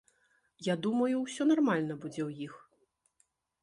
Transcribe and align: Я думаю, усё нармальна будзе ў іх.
Я 0.67 0.75
думаю, 0.85 1.11
усё 1.19 1.43
нармальна 1.53 2.01
будзе 2.03 2.21
ў 2.29 2.51
іх. 2.51 2.61